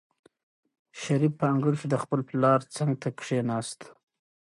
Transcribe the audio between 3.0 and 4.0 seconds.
ته کېناست.